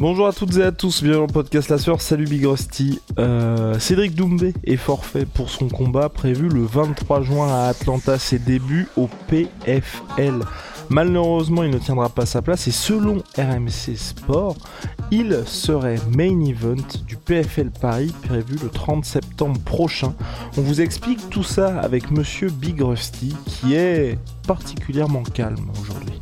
Bonjour 0.00 0.28
à 0.28 0.32
toutes 0.32 0.56
et 0.58 0.62
à 0.62 0.70
tous, 0.70 1.02
bienvenue 1.02 1.22
dans 1.22 1.26
le 1.26 1.32
podcast 1.32 1.70
La 1.70 1.76
Sœur, 1.76 2.00
salut 2.00 2.26
Big 2.26 2.46
Rusty. 2.46 3.00
Euh, 3.18 3.80
Cédric 3.80 4.14
Doumbé 4.14 4.54
est 4.62 4.76
forfait 4.76 5.26
pour 5.26 5.50
son 5.50 5.66
combat 5.66 6.08
prévu 6.08 6.48
le 6.48 6.62
23 6.62 7.22
juin 7.22 7.48
à 7.48 7.66
Atlanta, 7.66 8.16
ses 8.16 8.38
débuts 8.38 8.86
au 8.96 9.08
PFL. 9.26 10.44
Malheureusement, 10.88 11.64
il 11.64 11.70
ne 11.70 11.78
tiendra 11.78 12.10
pas 12.10 12.26
sa 12.26 12.42
place 12.42 12.68
et 12.68 12.70
selon 12.70 13.24
RMC 13.36 13.96
Sport, 13.96 14.56
il 15.10 15.42
serait 15.46 15.98
main 16.16 16.44
event 16.46 16.76
du 17.04 17.16
PFL 17.16 17.72
Paris 17.72 18.14
prévu 18.22 18.54
le 18.62 18.68
30 18.68 19.04
septembre 19.04 19.58
prochain. 19.62 20.14
On 20.56 20.60
vous 20.60 20.80
explique 20.80 21.28
tout 21.28 21.42
ça 21.42 21.76
avec 21.80 22.12
monsieur 22.12 22.50
Big 22.50 22.80
Rusty 22.80 23.34
qui 23.46 23.74
est 23.74 24.16
particulièrement 24.46 25.24
calme 25.24 25.72
aujourd'hui. 25.80 26.20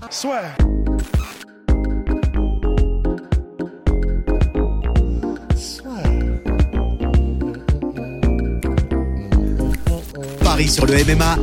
Paris 10.57 10.68
sur 10.71 10.87
le 10.87 10.95
MMA 10.95 11.37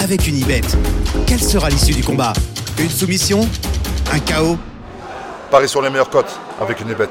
avec 0.00 0.28
une 0.28 0.36
ibet. 0.36 0.60
Quelle 1.26 1.40
sera 1.40 1.68
l'issue 1.70 1.92
du 1.92 2.04
combat? 2.04 2.32
Une 2.78 2.88
soumission? 2.88 3.40
Un 4.12 4.20
chaos? 4.20 4.56
Paris 5.50 5.68
sur 5.68 5.82
les 5.82 5.90
meilleures 5.90 6.08
cotes 6.08 6.38
avec 6.60 6.80
une 6.80 6.94
bête. 6.94 7.10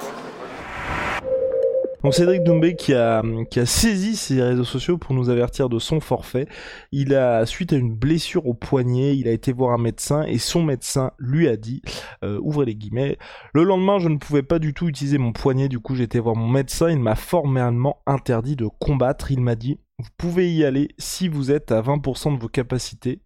Donc 2.01 2.13
Cédric 2.13 2.45
Doumbé 2.45 2.77
qui 2.77 2.93
a, 2.93 3.21
qui 3.51 3.59
a 3.59 3.66
saisi 3.66 4.16
ses 4.16 4.41
réseaux 4.41 4.63
sociaux 4.63 4.97
pour 4.97 5.13
nous 5.13 5.29
avertir 5.29 5.67
de 5.67 5.79
son 5.79 5.99
forfait. 5.99 6.47
Il 6.93 7.13
a, 7.13 7.45
suite 7.45 7.73
à 7.73 7.75
une 7.75 7.94
blessure 7.94 8.47
au 8.47 8.53
poignet, 8.53 9.17
il 9.17 9.27
a 9.27 9.31
été 9.31 9.51
voir 9.51 9.73
un 9.73 9.77
médecin 9.77 10.23
et 10.23 10.38
son 10.38 10.63
médecin 10.63 11.11
lui 11.19 11.49
a 11.49 11.57
dit, 11.57 11.81
euh, 12.23 12.39
ouvrez 12.41 12.67
les 12.67 12.75
guillemets, 12.75 13.17
le 13.53 13.63
lendemain 13.66 13.99
je 13.99 14.07
ne 14.07 14.17
pouvais 14.17 14.44
pas 14.44 14.59
du 14.59 14.73
tout 14.73 14.88
utiliser 14.88 15.17
mon 15.17 15.33
poignet, 15.33 15.67
du 15.67 15.81
coup 15.81 15.94
été 15.97 16.21
voir 16.21 16.38
mon 16.38 16.47
médecin, 16.47 16.89
il 16.89 16.99
m'a 16.99 17.16
formellement 17.16 18.01
interdit 18.05 18.55
de 18.55 18.69
combattre, 18.79 19.33
il 19.33 19.41
m'a 19.41 19.55
dit, 19.55 19.77
vous 20.00 20.09
pouvez 20.17 20.53
y 20.53 20.64
aller 20.64 20.89
si 20.97 21.28
vous 21.28 21.52
êtes 21.52 21.72
à 21.73 21.81
20% 21.81 22.36
de 22.36 22.42
vos 22.42 22.47
capacités. 22.47 23.22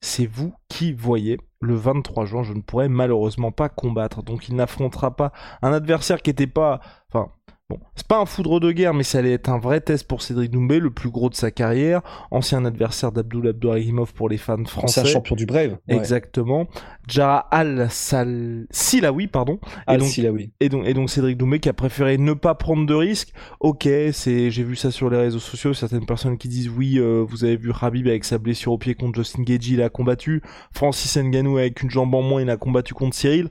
C'est 0.00 0.26
vous 0.26 0.54
qui 0.68 0.92
voyez. 0.92 1.38
Le 1.60 1.74
23 1.74 2.26
juin, 2.26 2.42
je 2.44 2.52
ne 2.52 2.60
pourrai 2.60 2.88
malheureusement 2.88 3.50
pas 3.50 3.68
combattre. 3.68 4.22
Donc 4.22 4.48
il 4.48 4.54
n'affrontera 4.54 5.16
pas 5.16 5.32
un 5.62 5.72
adversaire 5.72 6.22
qui 6.22 6.30
n'était 6.30 6.46
pas... 6.46 6.80
Enfin, 7.08 7.32
Bon, 7.68 7.80
c'est 7.96 8.06
pas 8.06 8.20
un 8.20 8.26
foudre 8.26 8.60
de 8.60 8.70
guerre, 8.70 8.94
mais 8.94 9.02
ça 9.02 9.18
allait 9.18 9.32
être 9.32 9.48
un 9.48 9.58
vrai 9.58 9.80
test 9.80 10.06
pour 10.06 10.22
Cédric 10.22 10.52
Doumbé, 10.52 10.78
le 10.78 10.90
plus 10.90 11.10
gros 11.10 11.28
de 11.28 11.34
sa 11.34 11.50
carrière, 11.50 12.00
ancien 12.30 12.64
adversaire 12.64 13.10
d'Abdul 13.10 13.48
Abdourahimov 13.48 14.14
pour 14.14 14.28
les 14.28 14.36
fans 14.36 14.64
français. 14.66 15.00
C'est 15.00 15.08
un 15.08 15.12
champion 15.12 15.34
du 15.34 15.46
Brave. 15.46 15.78
Ouais. 15.88 15.96
Exactement. 15.96 16.68
Jara 17.08 17.38
Al 17.50 17.88
Sal 17.90 18.68
Silawi, 18.70 19.26
pardon. 19.26 19.58
Al 19.88 19.96
et 19.96 19.98
donc, 19.98 20.08
Silawi. 20.08 20.52
Et 20.60 20.68
donc, 20.68 20.86
et 20.86 20.94
donc 20.94 21.10
Cédric 21.10 21.36
Doumbé 21.36 21.58
qui 21.58 21.68
a 21.68 21.72
préféré 21.72 22.18
ne 22.18 22.34
pas 22.34 22.54
prendre 22.54 22.86
de 22.86 22.94
risques. 22.94 23.32
Ok, 23.58 23.88
c'est, 24.12 24.52
j'ai 24.52 24.62
vu 24.62 24.76
ça 24.76 24.92
sur 24.92 25.10
les 25.10 25.16
réseaux 25.16 25.40
sociaux, 25.40 25.74
certaines 25.74 26.06
personnes 26.06 26.38
qui 26.38 26.46
disent 26.46 26.68
oui, 26.68 27.00
euh, 27.00 27.24
vous 27.28 27.42
avez 27.42 27.56
vu 27.56 27.72
Habib 27.80 28.06
avec 28.06 28.24
sa 28.24 28.38
blessure 28.38 28.70
au 28.70 28.78
pied 28.78 28.94
contre 28.94 29.16
Justin 29.16 29.42
Gagey, 29.42 29.72
il 29.72 29.82
a 29.82 29.88
combattu. 29.88 30.40
Francis 30.72 31.16
Ngannou 31.16 31.58
avec 31.58 31.82
une 31.82 31.90
jambe 31.90 32.14
en 32.14 32.22
moins, 32.22 32.42
il 32.42 32.50
a 32.50 32.56
combattu 32.56 32.94
contre 32.94 33.16
Cyril. 33.16 33.50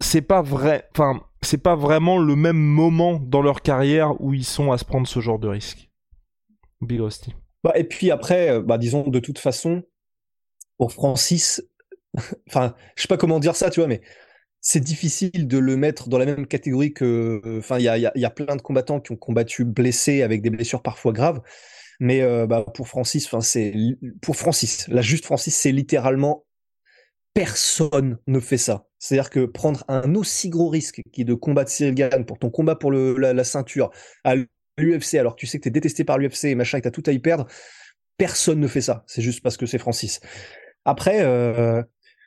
C'est 0.00 0.22
pas 0.22 0.42
vrai, 0.42 0.88
enfin, 0.92 1.20
c'est 1.42 1.62
pas 1.62 1.74
vraiment 1.74 2.18
le 2.18 2.36
même 2.36 2.58
moment 2.58 3.18
dans 3.18 3.42
leur 3.42 3.62
carrière 3.62 4.20
où 4.20 4.34
ils 4.34 4.44
sont 4.44 4.72
à 4.72 4.78
se 4.78 4.84
prendre 4.84 5.06
ce 5.06 5.20
genre 5.20 5.38
de 5.38 5.48
risque. 5.48 5.90
Big 6.82 7.00
Rusty. 7.00 7.34
Bah, 7.64 7.72
et 7.76 7.84
puis 7.84 8.10
après, 8.10 8.60
bah, 8.60 8.78
disons 8.78 9.08
de 9.08 9.18
toute 9.18 9.38
façon, 9.38 9.82
pour 10.78 10.92
Francis, 10.92 11.62
enfin, 12.48 12.74
je 12.96 13.02
sais 13.02 13.08
pas 13.08 13.16
comment 13.16 13.40
dire 13.40 13.56
ça, 13.56 13.70
tu 13.70 13.80
vois, 13.80 13.88
mais 13.88 14.02
c'est 14.60 14.80
difficile 14.80 15.46
de 15.46 15.58
le 15.58 15.76
mettre 15.76 16.08
dans 16.08 16.18
la 16.18 16.26
même 16.26 16.46
catégorie 16.46 16.92
que. 16.92 17.40
Enfin, 17.58 17.78
il 17.78 17.84
y 17.84 17.88
a, 17.88 17.98
y, 17.98 18.10
y 18.14 18.24
a, 18.24 18.30
plein 18.30 18.56
de 18.56 18.62
combattants 18.62 19.00
qui 19.00 19.12
ont 19.12 19.16
combattu 19.16 19.64
blessés 19.64 20.22
avec 20.22 20.42
des 20.42 20.50
blessures 20.50 20.82
parfois 20.82 21.12
graves. 21.12 21.40
Mais 22.00 22.22
euh, 22.22 22.46
bah, 22.46 22.64
pour 22.74 22.88
Francis, 22.88 23.26
enfin, 23.26 23.40
c'est 23.40 23.74
pour 24.20 24.36
Francis, 24.36 24.88
la 24.88 25.02
juste 25.02 25.24
Francis, 25.24 25.54
c'est 25.54 25.72
littéralement 25.72 26.45
personne 27.36 28.18
ne 28.26 28.40
fait 28.40 28.56
ça. 28.56 28.86
C'est-à-dire 28.98 29.28
que 29.28 29.44
prendre 29.44 29.84
un 29.88 30.14
aussi 30.14 30.48
gros 30.48 30.70
risque 30.70 31.02
qui 31.12 31.20
est 31.20 31.24
de 31.24 31.34
combattre 31.34 31.70
Cyril 31.70 31.94
Gann 31.94 32.24
pour 32.24 32.38
ton 32.38 32.48
combat 32.48 32.76
pour 32.76 32.90
la, 32.90 33.44
ceinture 33.44 33.90
à 34.24 34.36
l'UFC, 34.78 35.16
alors 35.16 35.36
que 35.36 35.40
tu 35.40 35.46
sais 35.46 35.58
que 35.58 35.64
tu 35.64 35.68
es 35.68 35.70
détesté 35.70 36.02
par 36.02 36.16
l'UFC 36.16 36.44
et 36.44 36.54
machin, 36.54 36.78
et 36.78 36.80
que 36.80 36.84
tu 36.84 36.88
as 36.88 36.92
tout 36.92 37.02
à 37.04 37.12
y 37.12 37.18
perdre, 37.18 37.46
personne 38.16 38.58
ne 38.58 38.66
fait 38.66 38.80
ça. 38.80 39.04
C'est 39.06 39.20
juste 39.20 39.42
parce 39.42 39.58
que 39.58 39.66
c'est 39.66 39.76
Francis. 39.76 40.20
Après, 40.86 41.22
euh, 41.24 41.82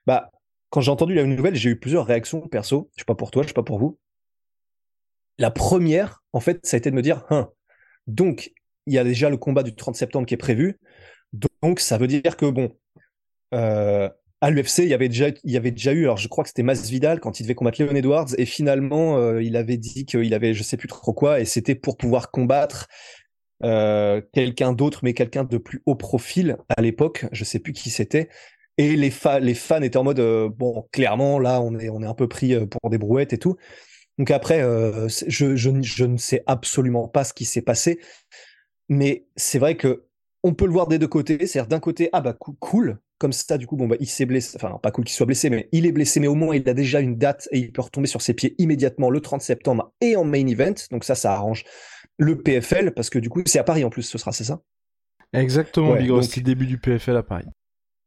bah, 0.06 0.30
quand 0.70 0.82
j'ai 0.82 0.92
entendu 0.92 1.16
la 1.16 1.24
nouvelle, 1.24 1.56
j'ai 1.56 1.72
eu 1.72 1.80
plusieurs 1.80 2.06
réactions 2.06 2.42
perso. 2.48 2.92
Je 2.96 3.02
sais 3.02 3.06
pas 3.06 3.16
pour 3.16 3.32
toi, 3.32 3.42
je 3.42 3.48
sais 3.48 3.54
pas 3.56 3.64
pour 3.64 3.80
vous. 3.80 3.98
La 5.40 5.50
première, 5.50 6.22
en 6.34 6.40
fait, 6.40 6.64
ça 6.64 6.76
a 6.76 6.78
été 6.78 6.92
de 6.92 6.96
me 6.96 7.02
dire, 7.02 7.26
hein, 7.32 7.50
donc, 8.06 8.52
il 8.86 8.94
y 8.94 9.00
a 9.00 9.04
déjà 9.04 9.32
le 9.32 9.38
combat 9.38 9.64
du 9.64 9.76
30 9.76 9.96
septembre 9.96 10.28
qui 10.28 10.36
est 10.36 10.38
prévu. 10.38 10.78
Donc, 11.34 11.80
ça 11.80 11.98
veut 11.98 12.08
dire 12.08 12.38
que, 12.38 12.46
bon, 12.46 12.78
euh, 13.56 14.10
à 14.42 14.52
l'UFC, 14.52 14.80
il 14.80 14.88
y 14.88 14.94
avait 14.94 15.10
déjà, 15.10 15.28
il 15.44 15.52
y 15.52 15.58
avait 15.58 15.72
déjà 15.72 15.92
eu, 15.92 16.04
alors 16.04 16.18
je 16.18 16.28
crois 16.28 16.44
que 16.44 16.50
c'était 16.50 16.64
Masvidal 16.64 17.20
quand 17.20 17.40
il 17.40 17.44
devait 17.44 17.56
combattre 17.56 17.82
Leon 17.82 17.96
Edwards, 17.96 18.30
et 18.38 18.46
finalement, 18.46 19.18
euh, 19.18 19.44
il 19.44 19.56
avait 19.58 19.78
dit 19.78 20.06
qu'il 20.06 20.34
avait, 20.34 20.54
je 20.54 20.64
sais 20.64 20.78
plus 20.78 20.88
trop 20.88 21.14
quoi, 21.14 21.40
et 21.40 21.46
c'était 21.46 21.76
pour 21.76 21.98
pouvoir 21.98 22.32
combattre 22.32 22.88
euh, 23.64 24.22
quelqu'un 24.34 24.72
d'autre, 24.72 25.02
mais 25.04 25.14
quelqu'un 25.14 25.44
de 25.44 25.58
plus 25.58 25.82
haut 25.86 25.96
profil 25.96 26.58
à 26.70 26.82
l'époque, 26.82 27.26
je 27.34 27.44
sais 27.44 27.60
plus 27.60 27.74
qui 27.74 27.90
c'était. 27.90 28.30
Et 28.78 28.96
les, 28.96 29.12
les 29.42 29.54
fans 29.56 29.82
étaient 29.82 29.98
en 29.98 30.06
mode, 30.06 30.22
euh, 30.22 30.50
bon, 30.50 30.88
clairement, 30.94 31.38
là, 31.38 31.62
on 31.62 31.78
est, 31.78 31.90
on 31.90 32.02
est 32.02 32.06
un 32.06 32.14
peu 32.14 32.30
pris 32.30 32.56
pour 32.68 32.90
des 32.90 32.98
brouettes 32.98 33.34
et 33.34 33.38
tout. 33.38 33.58
Donc 34.18 34.32
après, 34.32 34.62
je, 34.62 35.56
je, 35.56 35.82
je 35.82 36.06
ne 36.06 36.18
sais 36.18 36.44
absolument 36.46 37.08
pas 37.08 37.24
ce 37.26 37.34
qui 37.34 37.46
s'est 37.46 37.62
passé, 37.62 38.00
mais 38.88 39.26
c'est 39.36 39.60
vrai 39.60 39.76
que 39.76 40.06
on 40.44 40.54
peut 40.54 40.66
le 40.66 40.72
voir 40.72 40.88
des 40.88 40.98
deux 40.98 41.08
côtés. 41.08 41.46
C'est-à-dire 41.46 41.68
d'un 41.68 41.80
côté, 41.80 42.10
ah 42.14 42.22
bah 42.22 42.34
cool, 42.34 43.00
comme 43.20 43.34
ça, 43.34 43.58
du 43.58 43.68
coup, 43.68 43.76
bon, 43.76 43.88
bah, 43.88 43.98
il 44.00 44.08
s'est 44.08 44.26
blessé. 44.26 44.56
Enfin, 44.56 44.80
pas 44.82 44.92
cool 44.92 45.04
qu'il 45.04 45.14
soit 45.14 45.28
blessé, 45.28 45.50
mais 45.50 45.70
il 45.72 45.86
est 45.86 45.92
blessé, 45.92 46.20
mais 46.20 46.28
au 46.28 46.36
moins, 46.36 46.56
il 46.56 46.68
a 46.68 46.74
déjà 46.74 47.00
une 47.00 47.18
date 47.18 47.48
et 47.52 47.60
il 47.60 47.72
peut 47.72 47.82
retomber 47.82 48.08
sur 48.08 48.22
ses 48.22 48.34
pieds 48.34 48.56
immédiatement 48.58 49.10
le 49.10 49.22
30 49.22 49.42
septembre 49.42 49.94
et 50.02 50.16
en 50.16 50.24
main 50.24 50.48
event. 50.48 50.74
Donc, 50.90 51.04
ça, 51.04 51.14
ça 51.14 51.34
arrange 51.34 51.66
le 52.18 52.42
PFL 52.42 52.94
parce 52.94 53.10
que 53.10 53.20
du 53.20 53.30
coup, 53.30 53.42
c'est 53.46 53.60
à 53.60 53.64
Paris 53.64 53.84
en 53.84 53.90
plus, 53.90 54.04
ce 54.04 54.18
sera, 54.18 54.32
c'est 54.32 54.44
ça? 54.44 54.62
Exactement, 55.34 55.92
ouais, 55.92 56.00
Big 56.00 56.08
donc... 56.08 56.24
c'est 56.24 56.38
le 56.38 56.44
début 56.44 56.66
du 56.66 56.78
PFL 56.78 57.18
à 57.18 57.24
Paris. 57.24 57.46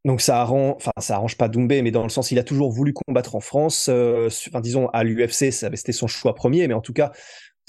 Donc 0.05 0.21
ça 0.21 0.41
arrange, 0.41 0.75
enfin 0.77 0.91
ça 0.99 1.15
arrange 1.15 1.37
pas 1.37 1.49
Doumbé, 1.49 1.81
mais 1.81 1.93
dans 1.93 2.03
le 2.03 2.09
sens 2.09 2.33
il 2.33 2.39
a 2.41 2.43
toujours 2.43 2.73
voulu 2.73 2.93
combattre 2.93 3.37
en 3.37 3.41
France. 3.41 3.87
Euh, 3.89 4.29
enfin 4.49 4.61
disons 4.61 4.89
à 4.89 5.05
l'UFC, 5.05 5.53
ça 5.53 5.71
c'était 5.75 5.93
son 5.93 6.09
choix 6.09 6.35
premier, 6.35 6.67
mais 6.67 6.75
en 6.75 6.81
tout 6.81 6.93
cas 6.93 7.13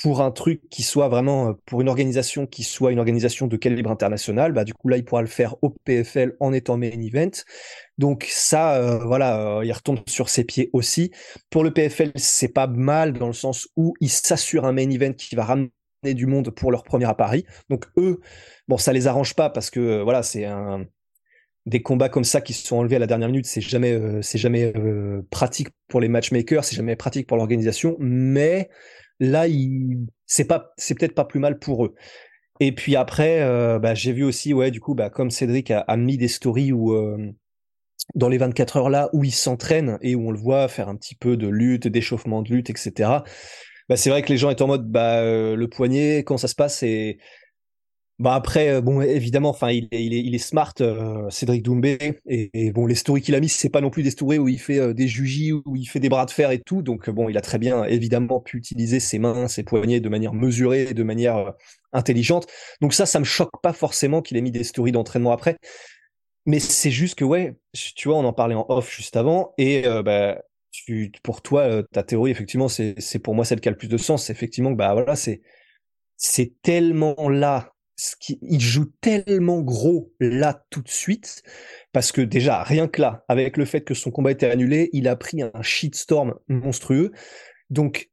pour 0.02 0.22
un 0.22 0.32
truc 0.32 0.62
qui 0.70 0.84
soit 0.84 1.08
vraiment 1.08 1.54
pour 1.66 1.82
une 1.82 1.90
organisation 1.90 2.46
qui 2.46 2.64
soit 2.64 2.92
une 2.92 3.00
organisation 3.00 3.48
de 3.48 3.58
calibre 3.58 3.92
international, 3.92 4.52
bah 4.52 4.64
du 4.64 4.74
coup 4.74 4.90
là 4.90 4.98
il 4.98 5.06
pourra 5.06 5.22
le 5.22 5.28
faire 5.28 5.56
au 5.62 5.70
PFL 5.70 6.36
en 6.40 6.52
étant 6.54 6.78
main 6.78 6.90
event. 6.90 7.32
Donc 7.98 8.26
ça, 8.30 8.76
euh, 8.76 9.00
voilà, 9.06 9.58
euh, 9.60 9.66
il 9.66 9.72
retombe 9.72 10.00
sur 10.08 10.30
ses 10.30 10.44
pieds 10.44 10.70
aussi. 10.74 11.12
Pour 11.50 11.64
le 11.64 11.72
PFL, 11.72 12.12
c'est 12.16 12.48
pas 12.48 12.68
mal 12.68 13.14
dans 13.14 13.28
le 13.28 13.34
sens 13.34 13.68
où 13.76 13.94
il 14.02 14.10
s'assure 14.10 14.66
un 14.66 14.72
main 14.72 14.90
event 14.90 15.14
qui 15.14 15.36
va 15.36 15.46
ramener 15.46 15.70
du 16.04 16.26
monde 16.26 16.50
pour 16.50 16.72
leur 16.72 16.84
première 16.84 17.10
à 17.10 17.18
Paris. 17.18 17.46
Donc 17.70 17.86
eux, 17.98 18.20
bon 18.68 18.78
ça 18.78 18.94
les 18.94 19.08
arrange 19.08 19.36
pas 19.36 19.50
parce 19.50 19.70
que 19.70 19.80
euh, 19.80 20.04
voilà 20.04 20.24
c'est 20.24 20.46
un 20.46 20.86
des 21.66 21.82
combats 21.82 22.10
comme 22.10 22.24
ça 22.24 22.42
qui 22.42 22.54
se 22.54 22.68
sont 22.68 22.78
enlevés 22.78 22.98
à 22.98 23.00
la 23.00 23.08
dernière 23.08 23.30
minute, 23.30 23.46
c'est 23.46 23.62
jamais, 23.62 23.94
euh, 23.94 24.22
c'est 24.22 24.38
jamais 24.38 24.74
euh, 24.76 25.22
pratique 25.30 25.70
pour 25.88 26.02
les 26.02 26.10
matchmakers, 26.10 26.66
c'est 26.66 26.76
jamais 26.76 26.96
pratique 26.96 27.28
pour 27.28 27.38
l'organisation, 27.38 27.96
mais 28.00 28.70
là, 29.20 29.46
c'est 30.26 30.46
pas, 30.46 30.74
c'est 30.78 30.96
peut-être 30.98 31.16
pas 31.16 31.26
plus 31.26 31.40
mal 31.40 31.60
pour 31.60 31.86
eux. 31.86 31.96
Et 32.60 32.72
puis 32.72 32.96
après, 32.96 33.42
euh, 33.42 33.80
bah, 33.80 33.96
j'ai 33.96 34.14
vu 34.14 34.24
aussi, 34.24 34.54
ouais, 34.54 34.72
du 34.72 34.80
coup, 34.80 34.96
bah, 34.96 35.10
comme 35.10 35.32
Cédric 35.32 35.72
a, 35.72 35.98
mis 35.98 36.18
des 36.18 36.28
stories 36.28 36.72
où 36.72 36.96
dans 38.16 38.30
les 38.30 38.38
24 38.38 38.78
heures 38.78 38.90
là 38.90 39.10
où 39.14 39.24
il 39.24 39.32
s'entraîne 39.32 39.98
et 40.02 40.16
où 40.16 40.28
on 40.28 40.32
le 40.32 40.38
voit 40.38 40.68
faire 40.68 40.90
un 40.90 40.96
petit 40.96 41.16
peu 41.16 41.38
de 41.38 41.48
lutte, 41.48 41.88
d'échauffement 41.88 42.42
de 42.42 42.50
lutte, 42.50 42.70
etc. 42.70 43.10
Bah, 43.90 43.98
c'est 43.98 44.10
vrai 44.10 44.22
que 44.22 44.30
les 44.30 44.38
gens 44.38 44.50
étaient 44.50 44.62
en 44.62 44.68
mode, 44.68 44.90
bah, 44.90 45.24
le 45.24 45.68
poignet, 45.68 46.24
quand 46.24 46.38
ça 46.38 46.48
se 46.48 46.56
passe, 46.56 46.80
c'est 46.80 47.18
Bah 48.24 48.36
après, 48.36 48.70
euh, 48.70 48.80
bon, 48.80 49.02
évidemment, 49.02 49.50
enfin, 49.50 49.72
il 49.72 49.90
est, 49.92 50.02
il 50.02 50.14
il 50.14 50.34
est 50.34 50.38
smart, 50.38 50.74
euh, 50.80 51.30
Cédric 51.30 51.62
Doumbé, 51.62 52.22
et, 52.26 52.72
bon, 52.72 52.86
les 52.86 52.96
stories 52.96 53.22
qu'il 53.22 53.36
a 53.36 53.42
mis, 53.42 53.50
c'est 53.50 53.68
pas 53.68 53.82
non 53.82 53.90
plus 53.90 54.02
des 54.02 54.12
stories 54.12 54.38
où 54.38 54.48
il 54.48 54.60
fait 54.62 54.80
euh, 54.80 54.94
des 54.94 55.10
jugis, 55.10 55.52
où 55.52 55.76
il 55.76 55.84
fait 55.84 56.00
des 56.00 56.08
bras 56.08 56.26
de 56.26 56.32
fer 56.32 56.50
et 56.52 56.62
tout. 56.62 56.82
Donc 56.82 57.10
bon, 57.10 57.28
il 57.28 57.38
a 57.38 57.42
très 57.42 57.58
bien, 57.58 57.84
évidemment, 57.84 58.40
pu 58.40 58.56
utiliser 58.56 59.02
ses 59.02 59.20
mains, 59.20 59.50
ses 59.50 59.64
poignets 59.64 60.00
de 60.00 60.08
manière 60.08 60.34
mesurée 60.34 60.84
et 60.92 60.94
de 60.94 61.04
manière 61.04 61.52
intelligente. 61.92 62.48
Donc 62.80 62.94
ça, 62.94 63.06
ça 63.06 63.20
me 63.20 63.26
choque 63.26 63.62
pas 63.62 63.74
forcément 63.74 64.22
qu'il 64.22 64.38
ait 64.38 64.42
mis 64.42 64.52
des 64.52 64.64
stories 64.64 64.94
d'entraînement 64.94 65.34
après. 65.34 65.58
Mais 66.46 66.62
c'est 66.62 66.92
juste 66.92 67.16
que 67.16 67.26
ouais, 67.26 67.58
tu 67.74 68.08
vois, 68.08 68.16
on 68.16 68.24
en 68.24 68.32
parlait 68.32 68.56
en 68.56 68.66
off 68.70 68.90
juste 68.96 69.18
avant, 69.18 69.54
et 69.58 69.84
bah, 70.06 70.40
pour 71.24 71.42
toi, 71.42 71.84
ta 71.92 72.04
théorie, 72.04 72.32
effectivement, 72.32 72.70
c'est, 72.70 73.20
pour 73.22 73.36
moi 73.36 73.44
celle 73.44 73.60
qui 73.60 73.68
a 73.68 73.72
le 73.72 73.78
plus 73.78 73.90
de 73.90 73.98
sens. 73.98 74.30
Effectivement 74.30 74.72
bah 74.72 74.94
voilà, 74.94 75.18
c'est 75.18 76.54
tellement 76.62 77.28
là 77.28 77.73
il 78.42 78.60
joue 78.60 78.92
tellement 79.02 79.62
gros 79.62 80.12
là 80.20 80.64
tout 80.70 80.82
de 80.82 80.90
suite 80.90 81.44
parce 81.92 82.12
que 82.12 82.22
déjà 82.22 82.64
rien 82.64 82.88
que 82.88 83.02
là 83.02 83.24
avec 83.28 83.58
le 83.58 83.66
fait 83.66 83.82
que 83.82 83.94
son 83.94 84.12
combat 84.12 84.32
était 84.32 84.50
annulé 84.50 84.90
il 84.94 85.08
a 85.08 85.16
pris 85.16 85.42
un 85.42 85.62
shitstorm 85.62 86.36
monstrueux. 86.48 87.12
Donc 87.70 88.10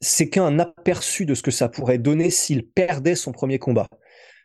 c'est 0.00 0.28
qu'un 0.28 0.58
aperçu 0.58 1.26
de 1.26 1.34
ce 1.34 1.42
que 1.42 1.50
ça 1.50 1.68
pourrait 1.68 1.98
donner 1.98 2.30
s'il 2.30 2.66
perdait 2.66 3.14
son 3.14 3.32
premier 3.32 3.58
combat. 3.58 3.86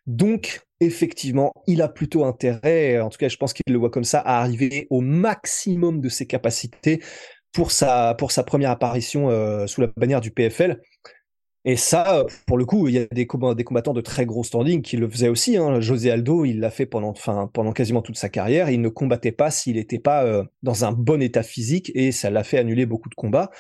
Donc 0.08 0.62
effectivement 0.80 1.54
il 1.68 1.82
a 1.82 1.88
plutôt 1.88 2.26
intérêt 2.26 3.00
en 3.00 3.10
tout 3.10 3.18
cas 3.18 3.30
je 3.30 3.38
pense 3.38 3.54
qu'il 3.54 3.72
le 3.72 3.80
voit 3.80 3.92
comme 3.92 4.04
ça 4.04 4.20
à 4.20 4.42
arriver 4.42 4.88
au 4.90 5.02
maximum 5.02 6.02
de 6.02 6.10
ses 6.10 6.26
capacités 6.26 7.02
pour 7.52 7.72
sa 7.72 8.16
pour 8.16 8.32
sa 8.32 8.44
première 8.44 8.72
apparition 8.72 9.30
euh, 9.30 9.68
sous 9.68 9.82
la 9.82 9.88
bannière 9.88 10.22
du 10.22 10.32
PFL 10.32 10.82
et 11.64 11.76
ça, 11.76 12.26
pour 12.48 12.58
le 12.58 12.66
coup, 12.66 12.88
il 12.88 12.96
y 12.96 12.98
a 12.98 13.06
des, 13.06 13.28
combattants 13.28 13.94
de 13.94 14.02
très 14.02 14.26
gros 14.26 14.44
standing 14.44 14.82
qui 14.82 14.98
le 14.98 15.08
faisaient 15.08 15.28
aussi. 15.28 15.58
Hein. 15.58 15.80
José 15.80 16.10
Aldo, 16.10 16.44
il 16.44 16.60
l'a 16.60 16.72
fait 16.72 16.88
pendant, 16.88 17.14
pendant 17.54 17.72
quasiment 17.72 18.02
toute 18.02 18.18
sa 18.18 18.30
carrière. 18.30 18.72
Il 18.72 18.82
ne 18.82 18.90
combattait 18.90 19.32
pas 19.32 19.52
s'il 19.52 19.76
n'était 19.76 20.00
pas 20.00 20.24
euh, 20.24 20.44
dans 20.64 20.86
un 20.86 20.92
bon 20.92 21.22
état 21.22 21.44
physique 21.44 21.92
et 21.94 22.12
ça 22.12 22.32
l'a 22.32 22.44
fait 22.44 22.58
annuler 22.58 22.88
beaucoup 22.88 23.10
de 23.10 23.16
combats. 23.16 23.52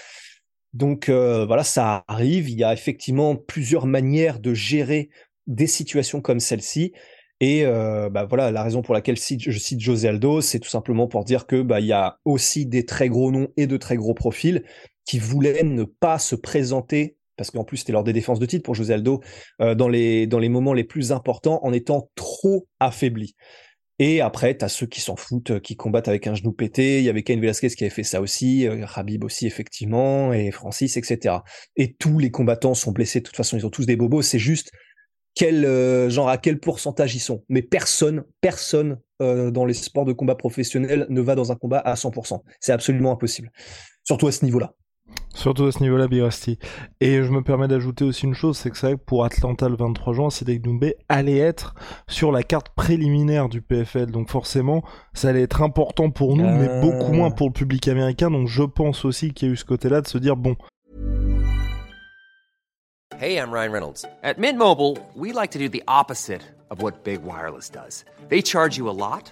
Donc 0.74 1.10
euh, 1.10 1.46
voilà, 1.46 1.64
ça 1.64 2.04
arrive. 2.08 2.50
Il 2.50 2.58
y 2.58 2.64
a 2.64 2.74
effectivement 2.74 3.36
plusieurs 3.36 3.86
manières 3.86 4.40
de 4.40 4.56
gérer 4.56 5.10
des 5.46 5.68
situations 5.68 6.22
comme 6.22 6.40
celle-ci. 6.40 6.94
Et 7.40 7.66
euh, 7.66 8.10
bah 8.10 8.26
voilà, 8.26 8.52
la 8.52 8.64
raison 8.64 8.82
pour 8.82 8.96
laquelle 8.96 9.18
je 9.18 9.58
cite 9.60 9.80
José 9.80 10.08
Aldo, 10.08 10.42
c'est 10.42 10.60
tout 10.60 10.70
simplement 10.70 11.08
pour 11.08 11.24
dire 11.24 11.46
que 11.46 11.62
bah 11.62 11.80
y 11.80 11.92
a 11.92 12.20
aussi 12.26 12.66
des 12.66 12.86
très 12.86 13.10
gros 13.10 13.32
noms 13.32 13.50
et 13.58 13.68
de 13.68 13.78
très 13.78 13.96
gros 13.96 14.14
profils 14.14 14.64
qui 15.06 15.20
voulaient 15.20 15.64
ne 15.64 15.84
pas 15.84 16.20
se 16.20 16.36
présenter 16.36 17.18
parce 17.42 17.50
qu'en 17.50 17.64
plus 17.64 17.78
c'était 17.78 17.92
lors 17.92 18.04
des 18.04 18.14
défenses 18.14 18.38
de 18.38 18.46
titre 18.46 18.62
pour 18.62 18.76
José 18.76 18.94
Aldo, 18.94 19.20
euh, 19.62 19.74
dans, 19.74 19.90
les, 19.90 20.28
moments 20.48 20.74
les 20.74 20.84
plus 20.84 21.12
importants, 21.12 21.60
en 21.64 21.74
étant 21.74 22.12
trop 22.14 22.68
affaibli. 22.80 23.36
Et 23.98 24.22
après, 24.22 24.56
tu 24.56 24.64
as 24.64 24.70
ceux 24.70 24.86
qui 24.86 25.02
s'en 25.02 25.16
foutent, 25.16 25.50
euh, 25.50 25.60
qui 25.60 25.76
combattent 25.76 26.08
avec 26.08 26.28
un 26.28 26.36
genou 26.36 26.52
pété. 26.52 27.00
Il 27.00 27.04
y 27.04 27.10
avait 27.10 27.24
Cain 27.24 27.40
Velasquez 27.40 27.70
qui 27.70 27.84
avait 27.84 27.90
fait 27.90 28.04
ça 28.04 28.22
aussi, 28.22 28.68
euh, 28.68 28.86
Rabib 28.86 29.24
aussi, 29.24 29.48
effectivement, 29.48 30.34
et 30.34 30.52
Francis, 30.52 30.98
etc. 30.98 31.38
Et 31.78 31.96
tous 31.96 32.20
les 32.20 32.30
combattants 32.30 32.76
sont 32.76 32.92
blessés. 32.92 33.22
De 33.22 33.26
toute 33.26 33.36
façon, 33.36 33.58
ils 33.58 33.66
ont 33.66 33.72
tous 33.72 33.88
des 33.88 33.96
bobos. 33.96 34.22
C'est 34.22 34.38
juste 34.38 34.70
quel, 35.34 35.66
genre, 36.12 36.30
à 36.30 36.38
quel 36.38 36.60
pourcentage 36.60 37.16
ils 37.16 37.20
sont. 37.20 37.44
Mais 37.50 37.64
personne, 37.64 38.24
personne 38.40 39.00
dans 39.20 39.66
les 39.66 39.74
sports 39.74 40.06
de 40.06 40.14
combat 40.14 40.36
professionnels 40.36 41.08
ne 41.10 41.22
va 41.22 41.34
dans 41.34 41.52
un 41.52 41.56
combat 41.56 41.80
à 41.80 41.96
100%. 41.96 42.42
C'est 42.60 42.72
absolument 42.72 43.12
impossible. 43.12 43.52
Surtout 44.04 44.28
à 44.28 44.32
ce 44.32 44.46
niveau-là. 44.46 44.76
Surtout 45.34 45.66
à 45.66 45.72
ce 45.72 45.80
niveau-là, 45.80 46.08
Birasti. 46.08 46.60
Et 47.00 47.24
je 47.24 47.30
me 47.32 47.42
permets 47.42 47.68
d'ajouter 47.68 48.04
aussi 48.04 48.26
une 48.26 48.34
chose, 48.34 48.58
c'est 48.58 48.70
que 48.70 48.78
c'est 48.78 48.88
vrai 48.88 48.96
que 48.96 49.04
pour 49.04 49.24
Atlanta 49.24 49.70
le 49.70 49.78
23 49.78 50.14
juin, 50.14 50.30
Cédric 50.30 50.62
Doumbé 50.62 50.96
allait 51.08 51.38
être 51.38 51.74
sur 52.08 52.32
la 52.32 52.44
carte 52.44 52.70
préliminaire 52.76 53.48
du 53.48 53.62
PFL. 53.62 54.12
Donc 54.12 54.30
forcément, 54.30 54.84
ça 55.14 55.30
allait 55.30 55.44
être 55.44 55.62
important 55.62 56.10
pour 56.10 56.36
nous, 56.36 56.48
mais 56.48 56.82
beaucoup 56.82 57.14
moins 57.14 57.32
pour 57.32 57.48
le 57.48 57.54
public 57.54 57.88
américain. 57.88 58.30
Donc 58.30 58.48
je 58.48 58.64
pense 58.64 59.06
aussi 59.06 59.34
qu'il 59.34 59.48
y 59.48 59.52
a 59.52 59.54
eu 59.54 59.58
ce 59.58 59.66
côté-là 59.66 60.02
de 60.02 60.08
se 60.08 60.18
dire, 60.18 60.36
bon... 60.36 60.56
Hey, 63.20 63.38
I'm 63.38 63.52
Ryan 63.52 63.72
Reynolds. 63.72 64.06
At 64.24 64.40
Mint 64.40 64.58
Mobile, 64.58 64.98
we 65.16 65.32
like 65.32 65.52
to 65.52 65.60
do 65.60 65.70
the 65.70 65.84
opposite 65.88 66.42
of 66.72 66.82
what 66.82 67.04
Big 67.04 67.20
Wireless 67.24 67.70
does. 67.70 68.04
They 68.30 68.42
charge 68.42 68.78
you 68.78 68.90
a 68.90 68.94
lot. 68.94 69.32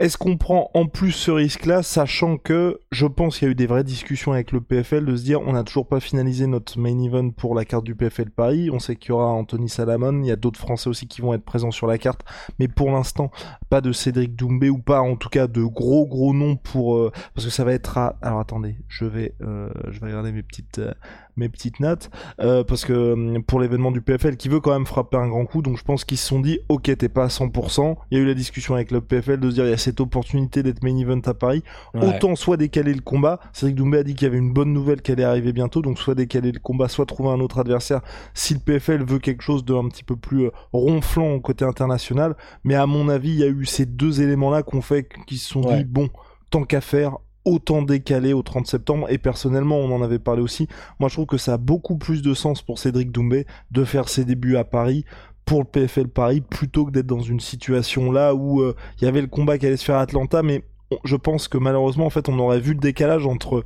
Est-ce 0.00 0.16
qu'on 0.16 0.36
prend 0.36 0.70
en 0.74 0.86
plus 0.86 1.10
ce 1.10 1.32
risque-là, 1.32 1.82
sachant 1.82 2.36
que 2.36 2.78
je 2.92 3.04
pense 3.04 3.36
qu'il 3.36 3.46
y 3.46 3.48
a 3.48 3.50
eu 3.50 3.56
des 3.56 3.66
vraies 3.66 3.82
discussions 3.82 4.32
avec 4.32 4.52
le 4.52 4.60
PFL 4.60 5.04
de 5.04 5.16
se 5.16 5.24
dire 5.24 5.40
on 5.40 5.54
n'a 5.54 5.64
toujours 5.64 5.88
pas 5.88 5.98
finalisé 5.98 6.46
notre 6.46 6.78
main 6.78 6.96
event 7.02 7.30
pour 7.30 7.56
la 7.56 7.64
carte 7.64 7.82
du 7.82 7.96
PFL 7.96 8.30
Paris, 8.30 8.70
on 8.72 8.78
sait 8.78 8.94
qu'il 8.94 9.08
y 9.08 9.12
aura 9.12 9.26
Anthony 9.26 9.68
Salamon, 9.68 10.22
il 10.22 10.28
y 10.28 10.30
a 10.30 10.36
d'autres 10.36 10.60
Français 10.60 10.88
aussi 10.88 11.08
qui 11.08 11.20
vont 11.20 11.34
être 11.34 11.44
présents 11.44 11.72
sur 11.72 11.88
la 11.88 11.98
carte, 11.98 12.20
mais 12.60 12.68
pour 12.68 12.92
l'instant 12.92 13.32
pas 13.70 13.80
de 13.80 13.90
Cédric 13.90 14.36
Doumbé 14.36 14.70
ou 14.70 14.78
pas 14.78 15.00
en 15.00 15.16
tout 15.16 15.30
cas 15.30 15.48
de 15.48 15.64
gros 15.64 16.06
gros 16.06 16.32
noms 16.32 16.54
pour 16.54 16.94
euh, 16.94 17.10
parce 17.34 17.46
que 17.46 17.50
ça 17.50 17.64
va 17.64 17.72
être 17.72 17.98
à 17.98 18.18
alors 18.22 18.38
attendez 18.38 18.76
je 18.86 19.04
vais 19.04 19.34
euh, 19.42 19.68
je 19.90 19.98
vais 19.98 20.06
regarder 20.06 20.30
mes 20.30 20.44
petites 20.44 20.78
euh, 20.78 20.94
mes 21.38 21.48
petites 21.48 21.80
notes 21.80 22.10
euh, 22.40 22.64
parce 22.64 22.84
que 22.84 23.12
hum, 23.12 23.42
pour 23.42 23.60
l'événement 23.60 23.90
du 23.90 24.00
PFL 24.00 24.36
qui 24.36 24.48
veut 24.48 24.60
quand 24.60 24.72
même 24.72 24.86
frapper 24.86 25.16
un 25.16 25.28
grand 25.28 25.46
coup 25.46 25.62
donc 25.62 25.78
je 25.78 25.84
pense 25.84 26.04
qu'ils 26.04 26.18
se 26.18 26.26
sont 26.26 26.40
dit 26.40 26.58
ok 26.68 26.96
t'es 26.96 27.08
pas 27.08 27.24
à 27.24 27.28
100% 27.28 27.96
il 28.10 28.18
y 28.18 28.20
a 28.20 28.24
eu 28.24 28.26
la 28.26 28.34
discussion 28.34 28.74
avec 28.74 28.90
le 28.90 29.00
PFL 29.00 29.40
de 29.40 29.50
se 29.50 29.54
dire 29.54 29.64
il 29.64 29.70
y 29.70 29.74
a 29.74 29.78
cette 29.78 30.00
opportunité 30.00 30.62
d'être 30.62 30.82
main 30.82 30.96
event 30.96 31.20
à 31.26 31.34
Paris. 31.34 31.62
Autant 31.94 32.36
soit 32.36 32.56
décaler 32.56 32.94
le 32.94 33.00
combat. 33.00 33.40
Cédric 33.52 33.76
Doumbé 33.76 33.98
a 33.98 34.02
dit 34.02 34.14
qu'il 34.14 34.26
y 34.26 34.30
avait 34.30 34.38
une 34.38 34.52
bonne 34.52 34.72
nouvelle 34.72 35.02
qui 35.02 35.12
allait 35.12 35.24
arriver 35.24 35.52
bientôt 35.52 35.82
donc 35.82 35.98
soit 35.98 36.14
décaler 36.14 36.52
le 36.52 36.60
combat 36.60 36.88
soit 36.88 37.06
trouver 37.06 37.30
un 37.30 37.40
autre 37.40 37.58
adversaire 37.58 38.00
si 38.34 38.54
le 38.54 38.60
PFL 38.60 39.04
veut 39.04 39.18
quelque 39.18 39.42
chose 39.42 39.64
de 39.64 39.74
un 39.74 39.88
petit 39.88 40.04
peu 40.04 40.16
plus 40.16 40.46
euh, 40.46 40.50
ronflant 40.72 41.32
au 41.32 41.40
côté 41.40 41.64
international. 41.64 42.36
Mais 42.64 42.74
à 42.74 42.86
mon 42.86 43.08
avis 43.08 43.30
il 43.30 43.38
y 43.38 43.44
a 43.44 43.48
eu 43.48 43.64
ces 43.64 43.86
deux 43.86 44.22
éléments 44.22 44.50
là 44.50 44.62
qu'on 44.62 44.82
fait 44.82 45.08
qui 45.26 45.38
se 45.38 45.48
sont 45.48 45.60
dit 45.60 45.84
bon 45.84 46.08
tant 46.50 46.64
qu'à 46.64 46.80
faire 46.80 47.18
autant 47.44 47.82
décalé 47.82 48.32
au 48.32 48.42
30 48.42 48.66
septembre 48.66 49.06
et 49.10 49.18
personnellement 49.18 49.76
on 49.78 49.94
en 49.94 50.02
avait 50.02 50.18
parlé 50.18 50.42
aussi 50.42 50.68
moi 50.98 51.08
je 51.08 51.14
trouve 51.14 51.26
que 51.26 51.38
ça 51.38 51.54
a 51.54 51.56
beaucoup 51.56 51.96
plus 51.96 52.22
de 52.22 52.34
sens 52.34 52.62
pour 52.62 52.78
Cédric 52.78 53.10
Doumbé 53.10 53.46
de 53.70 53.84
faire 53.84 54.08
ses 54.08 54.24
débuts 54.24 54.56
à 54.56 54.64
Paris 54.64 55.04
pour 55.44 55.60
le 55.60 55.64
PFL 55.64 56.08
Paris 56.08 56.40
plutôt 56.40 56.84
que 56.84 56.90
d'être 56.90 57.06
dans 57.06 57.20
une 57.20 57.40
situation 57.40 58.12
là 58.12 58.34
où 58.34 58.60
euh, 58.60 58.74
il 59.00 59.04
y 59.04 59.08
avait 59.08 59.20
le 59.20 59.28
combat 59.28 59.56
qui 59.56 59.66
allait 59.66 59.76
se 59.76 59.84
faire 59.84 59.96
à 59.96 60.02
Atlanta 60.02 60.42
mais 60.42 60.64
je 61.04 61.16
pense 61.16 61.48
que 61.48 61.58
malheureusement 61.58 62.06
en 62.06 62.10
fait 62.10 62.28
on 62.28 62.38
aurait 62.38 62.60
vu 62.60 62.74
le 62.74 62.80
décalage 62.80 63.26
entre 63.26 63.64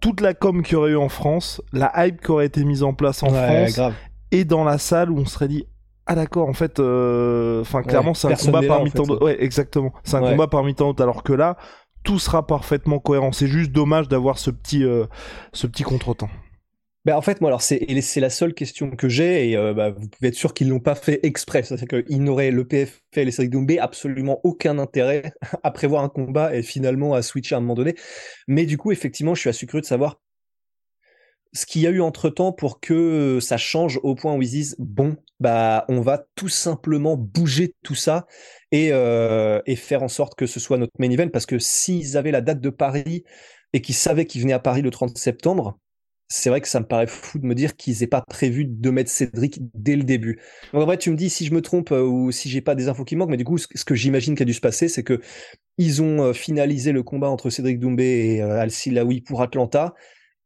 toute 0.00 0.20
la 0.20 0.34
com 0.34 0.62
qu'il 0.62 0.74
y 0.74 0.76
aurait 0.76 0.90
eu 0.92 0.96
en 0.96 1.08
France 1.08 1.62
la 1.72 1.92
hype 2.06 2.20
qui 2.20 2.30
aurait 2.30 2.46
été 2.46 2.64
mise 2.64 2.82
en 2.82 2.94
place 2.94 3.22
en 3.22 3.28
France 3.28 3.80
et 4.32 4.44
dans 4.44 4.64
la 4.64 4.78
salle 4.78 5.10
où 5.10 5.18
on 5.18 5.26
serait 5.26 5.48
dit 5.48 5.66
ah 6.06 6.14
d'accord 6.14 6.48
en 6.48 6.52
fait 6.52 6.78
euh, 6.78 7.60
enfin 7.60 7.82
clairement 7.82 8.14
c'est 8.14 8.28
un 8.28 8.34
combat 8.34 8.62
parmi 8.66 8.90
tant 8.92 9.02
d'autres 9.04 9.24
ouais 9.24 9.42
exactement 9.42 9.92
c'est 10.04 10.16
un 10.16 10.20
combat 10.20 10.46
parmi 10.46 10.74
tant 10.74 10.86
d'autres 10.86 11.02
alors 11.02 11.22
que 11.22 11.32
là 11.32 11.56
tout 12.06 12.18
sera 12.20 12.46
parfaitement 12.46 13.00
cohérent. 13.00 13.32
C'est 13.32 13.48
juste 13.48 13.72
dommage 13.72 14.08
d'avoir 14.08 14.38
ce 14.38 14.50
petit, 14.50 14.84
euh, 14.84 15.06
ce 15.52 15.66
petit 15.66 15.82
contretemps. 15.82 16.30
Ben 17.04 17.16
en 17.16 17.22
fait, 17.22 17.40
moi, 17.40 17.50
alors 17.50 17.62
c'est 17.62 17.80
la 18.16 18.30
seule 18.30 18.54
question 18.54 18.90
que 18.90 19.08
j'ai 19.08 19.50
et 19.50 19.56
euh, 19.56 19.74
bah, 19.74 19.90
vous 19.90 20.08
pouvez 20.08 20.28
être 20.28 20.34
sûr 20.34 20.54
qu'ils 20.54 20.68
l'ont 20.68 20.80
pas 20.80 20.94
fait 20.94 21.20
exprès. 21.24 21.62
C'est-à-dire 21.62 22.04
qu'ils 22.04 22.22
n'auraient 22.22 22.50
le 22.50 22.64
PFL 22.64 23.28
et 23.28 23.30
Cédric 23.30 23.50
Doumbé 23.50 23.78
absolument 23.78 24.40
aucun 24.44 24.78
intérêt 24.78 25.32
à 25.62 25.70
prévoir 25.70 26.02
un 26.02 26.08
combat 26.08 26.54
et 26.54 26.62
finalement 26.62 27.14
à 27.14 27.22
switcher 27.22 27.54
à 27.56 27.58
un 27.58 27.60
moment 27.60 27.74
donné. 27.74 27.94
Mais 28.48 28.66
du 28.66 28.78
coup, 28.78 28.92
effectivement, 28.92 29.34
je 29.34 29.40
suis 29.40 29.50
assez 29.50 29.66
curieux 29.66 29.82
de 29.82 29.86
savoir 29.86 30.20
ce 31.56 31.64
qu'il 31.64 31.80
y 31.80 31.86
a 31.86 31.90
eu 31.90 32.02
entre 32.02 32.28
temps 32.28 32.52
pour 32.52 32.80
que 32.80 33.38
ça 33.40 33.56
change 33.56 33.98
au 34.02 34.14
point 34.14 34.34
où 34.34 34.42
ils 34.42 34.50
disent 34.50 34.76
bon, 34.78 35.16
bah 35.40 35.86
on 35.88 36.02
va 36.02 36.26
tout 36.34 36.50
simplement 36.50 37.16
bouger 37.16 37.74
tout 37.82 37.94
ça 37.94 38.26
euh, 38.74 39.62
et, 39.64 39.74
faire 39.74 40.02
en 40.02 40.08
sorte 40.08 40.34
que 40.34 40.46
ce 40.46 40.60
soit 40.60 40.76
notre 40.76 40.92
main 40.98 41.10
event 41.10 41.28
parce 41.28 41.46
que 41.46 41.58
s'ils 41.58 42.18
avaient 42.18 42.30
la 42.30 42.42
date 42.42 42.60
de 42.60 42.68
Paris 42.68 43.24
et 43.72 43.80
qu'ils 43.80 43.94
savaient 43.94 44.26
qu'ils 44.26 44.42
venaient 44.42 44.52
à 44.52 44.58
Paris 44.58 44.82
le 44.82 44.90
30 44.90 45.16
septembre, 45.16 45.78
c'est 46.28 46.50
vrai 46.50 46.60
que 46.60 46.68
ça 46.68 46.80
me 46.80 46.86
paraît 46.86 47.06
fou 47.06 47.38
de 47.38 47.46
me 47.46 47.54
dire 47.54 47.74
qu'ils 47.74 48.02
aient 48.02 48.08
pas 48.08 48.20
prévu 48.20 48.66
de 48.66 48.90
mettre 48.90 49.10
Cédric 49.10 49.60
dès 49.74 49.96
le 49.96 50.02
début. 50.02 50.38
Donc 50.74 50.82
en 50.82 50.84
vrai, 50.84 50.98
tu 50.98 51.10
me 51.10 51.16
dis 51.16 51.30
si 51.30 51.46
je 51.46 51.54
me 51.54 51.62
trompe 51.62 51.90
euh, 51.90 52.02
ou 52.02 52.32
si 52.32 52.50
j'ai 52.50 52.60
pas 52.60 52.74
des 52.74 52.88
infos 52.88 53.04
qui 53.04 53.16
manquent, 53.16 53.30
mais 53.30 53.38
du 53.38 53.44
coup, 53.44 53.56
ce 53.56 53.84
que 53.84 53.94
j'imagine 53.94 54.34
qu'il 54.34 54.42
a 54.42 54.46
dû 54.46 54.52
se 54.52 54.60
passer, 54.60 54.88
c'est 54.88 55.04
que 55.04 55.22
ils 55.78 56.02
ont 56.02 56.22
euh, 56.22 56.32
finalisé 56.34 56.92
le 56.92 57.02
combat 57.02 57.30
entre 57.30 57.48
Cédric 57.48 57.78
Doumbé 57.78 58.04
et 58.04 58.42
Al 58.42 58.70
Silaoui 58.70 59.22
pour 59.22 59.40
Atlanta, 59.40 59.94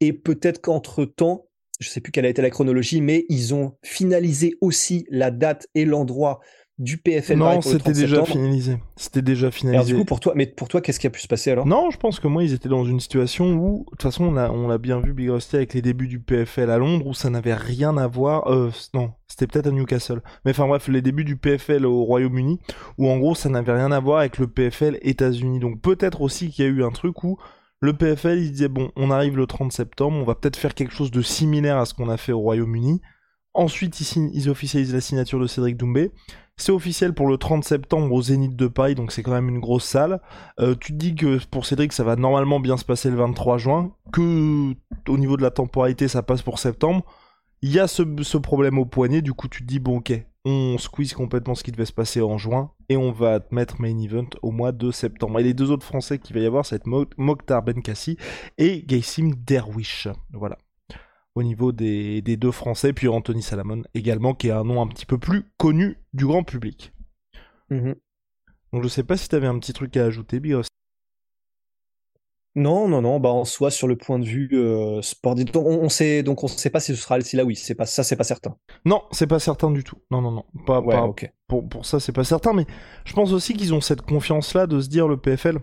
et 0.01 0.13
peut-être 0.13 0.61
qu'entre 0.61 1.05
temps, 1.05 1.47
je 1.79 1.89
sais 1.89 2.01
plus 2.01 2.13
quelle 2.13 2.27
a 2.27 2.29
été 2.29 2.43
la 2.43 2.51
chronologie, 2.51 3.01
mais 3.01 3.25
ils 3.29 3.55
ont 3.55 3.77
finalisé 3.83 4.57
aussi 4.61 5.07
la 5.11 5.31
date 5.31 5.67
et 5.75 5.85
l'endroit 5.85 6.41
du 6.81 6.97
PFL 6.97 7.37
Non, 7.37 7.61
c'était 7.61 7.79
30 7.79 7.93
déjà 7.93 8.25
finalisé. 8.25 8.79
C'était 8.97 9.21
déjà 9.21 9.47
Alors 9.47 9.55
finalisé. 9.55 9.93
du 9.93 9.99
coup, 9.99 10.05
pour 10.07 10.19
toi, 10.19 10.33
mais 10.35 10.47
pour 10.47 10.67
toi, 10.69 10.81
qu'est-ce 10.81 10.99
qui 10.99 11.07
a 11.07 11.11
pu 11.11 11.21
se 11.21 11.29
passer 11.29 11.51
alors? 11.51 11.67
Non, 11.67 11.91
je 11.91 11.99
pense 11.99 12.21
que 12.21 12.27
moi, 12.27 12.43
ils 12.43 12.55
étaient 12.55 12.71
dans 12.71 12.85
une 12.87 13.01
situation 13.01 13.53
où, 13.53 13.85
de 13.85 13.91
toute 13.91 14.03
façon, 14.03 14.25
on 14.25 14.33
l'a 14.33 14.51
on 14.51 14.67
l'a 14.67 14.79
bien 14.79 14.99
vu, 14.99 15.13
Big 15.13 15.29
Rusty, 15.29 15.57
avec 15.57 15.75
les 15.75 15.83
débuts 15.83 16.09
du 16.09 16.21
PFL 16.21 16.71
à 16.71 16.79
Londres, 16.79 17.07
où 17.07 17.13
ça 17.13 17.29
n'avait 17.29 17.55
rien 17.55 17.99
à 17.99 18.07
voir. 18.07 18.51
Euh, 18.51 18.71
non, 18.95 19.13
c'était 19.29 19.47
peut-être 19.47 19.67
à 19.67 19.71
Newcastle. 19.71 20.23
Mais 20.47 20.53
enfin 20.53 20.67
bref, 20.67 20.89
les 20.89 21.03
débuts 21.03 21.25
du 21.25 21.37
PFL 21.37 21.85
au 21.85 22.03
Royaume-Uni, 22.05 22.59
où 22.97 23.09
en 23.09 23.19
gros, 23.19 23.35
ça 23.35 23.51
n'avait 23.51 23.75
rien 23.75 23.93
à 23.93 24.01
voir 24.01 24.21
avec 24.21 24.39
le 24.39 24.47
PFL 24.47 24.99
États-Unis. 25.03 25.61
Donc 25.61 25.83
peut-être 25.83 26.23
aussi 26.23 26.49
qu'il 26.49 26.65
y 26.65 26.69
a 26.69 26.71
eu 26.71 26.83
un 26.83 26.91
truc 26.93 27.23
où 27.25 27.39
le 27.81 27.95
PFL, 27.95 28.39
il 28.39 28.53
disait, 28.53 28.69
bon, 28.69 28.91
on 28.97 29.11
arrive 29.11 29.37
le 29.37 29.47
30 29.47 29.73
septembre, 29.73 30.19
on 30.19 30.25
va 30.25 30.35
peut-être 30.35 30.57
faire 30.57 30.75
quelque 30.75 30.93
chose 30.93 31.11
de 31.11 31.23
similaire 31.23 31.79
à 31.79 31.87
ce 31.87 31.95
qu'on 31.95 32.09
a 32.09 32.17
fait 32.17 32.33
au 32.33 32.41
Royaume-Uni. 32.41 33.01
Ensuite, 33.55 34.01
ils, 34.01 34.31
ils 34.35 34.51
officialisent 34.51 34.95
la 34.95 35.01
signature 35.01 35.41
de 35.41 35.47
Cédric 35.47 35.77
Doumbé. 35.77 36.13
C'est 36.61 36.73
officiel 36.73 37.15
pour 37.15 37.27
le 37.27 37.39
30 37.39 37.65
septembre 37.65 38.13
au 38.13 38.21
Zénith 38.21 38.55
de 38.55 38.67
Paris, 38.67 38.95
donc 38.95 39.13
c'est 39.13 39.23
quand 39.23 39.33
même 39.33 39.49
une 39.49 39.61
grosse 39.61 39.85
salle. 39.85 40.21
Euh, 40.61 40.75
tu 40.79 40.93
te 40.93 40.99
dis 40.99 41.15
que 41.15 41.39
pour 41.47 41.65
Cédric, 41.65 41.95
ça 41.95 42.05
va 42.05 42.17
normalement 42.17 42.61
bien 42.61 42.77
se 42.77 42.85
passer 42.85 43.09
le 43.09 43.17
23 43.17 43.57
juin, 43.57 43.93
que 44.13 44.75
au 45.09 45.17
niveau 45.17 45.39
de 45.39 45.43
la 45.43 45.51
temporalité, 45.51 46.07
ça 46.07 46.23
passe 46.23 46.43
pour 46.43 46.59
septembre. 46.59 47.03
Il 47.63 47.73
y 47.73 47.79
a 47.79 47.87
ce, 47.87 48.03
ce 48.23 48.39
problème 48.39 48.79
au 48.79 48.87
poignet, 48.87 49.23
du 49.23 49.33
coup 49.35 49.49
tu 49.49 49.63
te 49.63 49.67
dis, 49.67 49.79
bon 49.81 49.99
ok, 49.99 50.13
on 50.47 50.79
squeeze 50.79 51.13
complètement 51.13 51.55
ce 51.55 51.63
qui 51.63 51.73
devait 51.73 51.85
se 51.85 51.93
passer 51.93 52.23
en 52.23 52.39
juin, 52.39 52.73
et 52.89 52.97
on 52.97 53.13
va 53.13 53.41
te 53.41 53.55
mettre 53.55 53.81
main 53.81 53.99
event 53.99 54.29
au 54.43 54.51
mois 54.51 54.73
de 54.73 54.91
septembre. 54.91 55.39
Et 55.41 55.43
les 55.43 55.53
deux 55.55 55.71
autres 55.71 55.85
Français 55.87 56.19
qu'il 56.19 56.35
va 56.35 56.41
y 56.41 56.47
avoir, 56.47 56.65
ça 56.65 56.77
va 56.77 56.79
être 56.79 56.87
Mo- 56.87 57.05
Mokhtar 57.19 57.63
Benkassi 57.63 58.17
et 58.57 58.83
Gaysim 58.83 59.33
Derwish. 59.47 60.09
Voilà. 60.33 60.57
Au 61.35 61.43
niveau 61.43 61.71
des, 61.71 62.23
des 62.23 62.37
deux 62.37 62.51
Français, 62.51 62.93
puis 62.93 63.09
Anthony 63.09 63.43
Salamon 63.43 63.83
également, 63.95 64.35
qui 64.35 64.49
est 64.49 64.53
un 64.53 64.65
nom 64.65 64.81
un 64.83 64.87
petit 64.87 65.07
peu 65.07 65.19
plus 65.19 65.45
connu 65.59 65.99
du 66.15 66.27
grand 66.27 66.43
public. 66.43 66.93
Mhm. 67.69 67.95
Donc 68.73 68.83
je 68.83 68.89
sais 68.89 69.05
pas 69.05 69.17
si 69.17 69.29
t'avais 69.29 69.47
un 69.47 69.59
petit 69.59 69.73
truc 69.73 69.97
à 69.97 70.05
ajouter, 70.07 70.41
Big 70.41 70.55
Rusty. 70.55 70.71
Non, 72.57 72.89
non, 72.89 73.01
non. 73.01 73.21
Bah 73.21 73.29
en 73.31 73.45
soi, 73.45 73.71
sur 73.71 73.87
le 73.87 73.97
point 73.97 74.19
de 74.19 74.25
vue 74.25 74.49
euh, 74.55 75.01
sport, 75.03 75.35
donc 75.37 75.49
on, 75.55 75.61
on 75.83 75.89
sait, 75.89 76.23
donc 76.23 76.43
on 76.43 76.49
sait 76.49 76.71
pas 76.71 76.81
si 76.81 76.95
ce 76.95 77.01
sera 77.01 77.19
là. 77.19 77.45
Oui, 77.45 77.55
c'est 77.57 77.75
pas 77.77 77.87
ça, 77.87 78.03
c'est 78.03 78.17
pas 78.17 78.25
certain. 78.25 78.57
Non, 78.85 79.03
c'est 79.13 79.27
pas 79.29 79.39
certain 79.39 79.71
du 79.71 79.85
tout. 79.85 79.97
Non, 80.11 80.21
non, 80.21 80.33
non. 80.33 80.45
Pas, 80.67 80.81
Ouais, 80.81 80.95
pas- 80.97 81.03
ok. 81.05 81.33
pour, 81.47 81.69
pour 81.69 81.87
ça, 81.87 82.01
c'est 82.01 82.13
pas 82.13 82.25
certain. 82.25 82.53
Mais 82.53 82.67
je 83.05 83.13
pense 83.13 83.33
aussi 83.33 83.55
qu'ils 83.55 83.73
ont 83.75 83.81
cette 83.81 84.03
confiance-là 84.03 84.67
de 84.67 84.81
se 84.81 84.89
dire 84.89 85.07
le 85.07 85.17
PFL. 85.17 85.59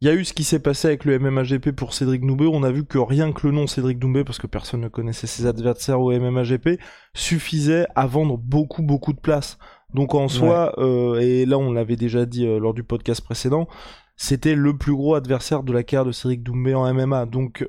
Il 0.00 0.08
y 0.08 0.10
a 0.10 0.14
eu 0.14 0.24
ce 0.24 0.32
qui 0.34 0.44
s'est 0.44 0.58
passé 0.58 0.88
avec 0.88 1.04
le 1.04 1.18
MMAGP 1.18 1.70
pour 1.70 1.94
Cédric 1.94 2.20
Doumbé. 2.26 2.46
On 2.46 2.62
a 2.62 2.70
vu 2.72 2.84
que 2.84 2.98
rien 2.98 3.32
que 3.32 3.46
le 3.46 3.52
nom 3.52 3.66
Cédric 3.66 3.98
Doumbé, 3.98 4.24
parce 4.24 4.38
que 4.38 4.46
personne 4.46 4.80
ne 4.80 4.88
connaissait 4.88 5.26
ses 5.26 5.46
adversaires 5.46 6.00
au 6.00 6.10
MMAGP, 6.12 6.78
suffisait 7.14 7.86
à 7.94 8.06
vendre 8.06 8.36
beaucoup, 8.36 8.82
beaucoup 8.82 9.12
de 9.12 9.20
places. 9.20 9.56
Donc 9.94 10.14
en 10.14 10.26
soi, 10.28 10.74
euh, 10.78 11.20
et 11.20 11.46
là 11.46 11.56
on 11.56 11.72
l'avait 11.72 11.94
déjà 11.94 12.26
dit 12.26 12.44
euh, 12.46 12.58
lors 12.58 12.74
du 12.74 12.82
podcast 12.82 13.20
précédent, 13.20 13.68
c'était 14.16 14.54
le 14.54 14.76
plus 14.76 14.94
gros 14.94 15.14
adversaire 15.14 15.62
de 15.62 15.72
la 15.72 15.82
carrière 15.82 16.06
de 16.06 16.12
Cédric 16.12 16.42
Doumbé 16.42 16.74
en 16.74 16.92
MMA. 16.92 17.26
Donc 17.26 17.68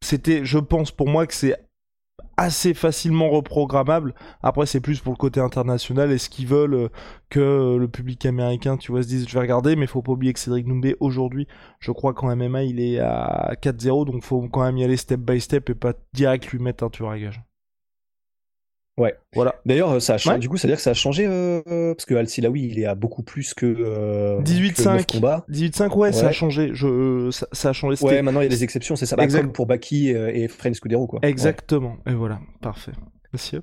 c'était, 0.00 0.44
je 0.44 0.58
pense 0.58 0.90
pour 0.90 1.08
moi 1.08 1.26
que 1.26 1.34
c'est 1.34 1.56
assez 2.38 2.72
facilement 2.72 3.28
reprogrammable. 3.30 4.14
Après, 4.42 4.64
c'est 4.64 4.80
plus 4.80 5.00
pour 5.00 5.12
le 5.12 5.18
côté 5.18 5.40
international. 5.40 6.12
Est-ce 6.12 6.30
qu'ils 6.30 6.46
veulent 6.46 6.74
euh, 6.74 6.88
que 7.30 7.76
le 7.76 7.88
public 7.88 8.24
américain, 8.26 8.76
tu 8.76 8.92
vois, 8.92 9.02
se 9.02 9.08
dise 9.08 9.28
je 9.28 9.34
vais 9.34 9.40
regarder, 9.40 9.74
mais 9.76 9.86
faut 9.86 10.02
pas 10.02 10.12
oublier 10.12 10.32
que 10.32 10.38
Cédric 10.38 10.66
Doumbé 10.66 10.96
aujourd'hui, 11.00 11.48
je 11.80 11.90
crois 11.90 12.14
qu'en 12.14 12.34
MMA 12.34 12.62
il 12.62 12.80
est 12.80 13.00
à 13.00 13.54
4-0, 13.60 14.06
donc 14.06 14.22
faut 14.22 14.40
quand 14.48 14.62
même 14.62 14.78
y 14.78 14.84
aller 14.84 14.96
step 14.96 15.20
by 15.20 15.40
step 15.40 15.68
et 15.70 15.74
pas 15.74 15.94
direct 16.12 16.46
lui 16.52 16.60
mettre 16.60 16.84
un 16.84 16.90
tueur 16.90 17.10
à 17.10 17.18
gage. 17.18 17.42
Ouais. 18.98 19.14
Voilà. 19.34 19.54
D'ailleurs, 19.64 19.90
euh, 19.92 20.00
ça 20.00 20.14
a 20.14 20.18
changé. 20.18 20.34
Ouais. 20.34 20.38
Du 20.40 20.48
coup, 20.48 20.56
ça 20.56 20.66
veut 20.68 20.72
dire 20.72 20.76
que 20.76 20.82
ça 20.82 20.90
a 20.90 20.94
changé 20.94 21.26
euh, 21.26 21.62
euh, 21.68 21.94
parce 21.94 22.04
que 22.04 22.14
Alcy 22.14 22.40
Laoui, 22.40 22.68
il 22.70 22.78
est 22.78 22.84
à 22.86 22.94
beaucoup 22.94 23.22
plus 23.22 23.54
que 23.54 23.64
euh, 23.66 24.38
que 24.42 24.44
18-5. 24.50 24.92
neuf 24.94 25.06
combats. 25.06 25.44
18-5, 25.50 25.96
ouais, 25.96 26.12
ça 26.12 26.28
a 26.28 26.32
changé. 26.32 26.70
Je, 26.74 26.86
euh, 26.88 27.30
ça, 27.30 27.46
ça 27.52 27.68
a 27.70 27.72
changé. 27.72 27.96
Ouais, 28.04 28.20
maintenant 28.22 28.40
il 28.40 28.44
y 28.44 28.46
a 28.46 28.50
des 28.50 28.64
exceptions, 28.64 28.96
c'est 28.96 29.06
ça. 29.06 29.16
Bah, 29.16 29.24
Exact. 29.24 29.42
comme 29.42 29.52
pour 29.52 29.66
Baki 29.66 30.12
euh, 30.14 30.30
et 30.34 30.48
Fren 30.48 30.74
Scudero, 30.74 31.06
quoi. 31.06 31.20
Exactement. 31.22 31.96
Et 32.06 32.12
voilà, 32.14 32.40
parfait. 32.60 32.92
Monsieur. 33.32 33.60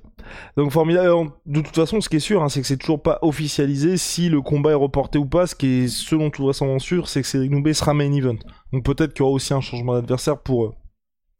Donc 0.56 0.70
formidable. 0.70 1.08
Euh, 1.08 1.24
De 1.44 1.60
toute 1.60 1.74
façon, 1.74 2.00
ce 2.00 2.08
qui 2.08 2.16
est 2.16 2.20
sûr, 2.20 2.40
hein, 2.42 2.48
c'est 2.48 2.60
que 2.60 2.66
c'est 2.68 2.76
toujours 2.76 3.02
pas 3.02 3.18
officialisé 3.22 3.96
si 3.96 4.28
le 4.28 4.40
combat 4.40 4.70
est 4.70 4.74
reporté 4.74 5.18
ou 5.18 5.26
pas. 5.26 5.48
Ce 5.48 5.56
qui 5.56 5.66
est 5.82 5.88
selon 5.88 6.30
toute 6.30 6.44
vraisemblance 6.44 6.84
sûr, 6.84 7.08
c'est 7.08 7.20
que 7.20 7.26
Cédric 7.26 7.50
Doumbé 7.50 7.72
sera 7.74 7.92
main 7.92 8.12
event. 8.12 8.36
Donc 8.72 8.84
peut-être 8.84 9.12
qu'il 9.12 9.20
y 9.20 9.26
aura 9.26 9.32
aussi 9.32 9.52
un 9.54 9.60
changement 9.60 9.94
d'adversaire 9.94 10.38
pour 10.38 10.66
euh, 10.66 10.72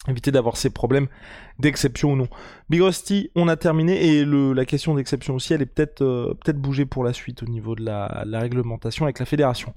éviter 0.09 0.31
d'avoir 0.31 0.57
ces 0.57 0.71
problèmes 0.71 1.09
d'exception 1.59 2.13
ou 2.13 2.17
non. 2.17 2.29
Big 2.69 2.81
Rusty, 2.81 3.31
on 3.35 3.49
a 3.49 3.57
terminé 3.57 4.07
et 4.07 4.25
le, 4.25 4.53
la 4.53 4.65
question 4.65 4.95
d'exception 4.95 5.35
aussi, 5.35 5.55
elle 5.55 5.63
est 5.63 5.67
peut-être 5.67 6.03
euh, 6.03 6.35
peut-être 6.35 6.59
bougée 6.59 6.87
pour 6.87 7.05
la 7.05 7.13
suite 7.13 7.43
au 7.43 7.47
niveau 7.47 7.75
de 7.75 7.85
la, 7.85 8.25
la 8.27 8.41
réglementation 8.41 9.05
avec 9.05 9.19
la 9.19 9.27
fédération. 9.27 9.73